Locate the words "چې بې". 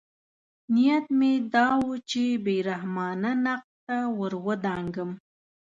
2.09-2.55